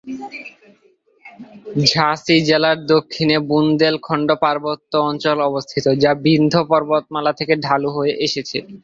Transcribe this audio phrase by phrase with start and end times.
[1.85, 8.57] ঝাঁসি জেলার দক্ষিণে বুন্দেলখণ্ড পার্বত্য অঞ্চল অবস্থিত, যা বিন্ধ্য পর্বতমালা থেকে ঢালু হয়ে এসেছে।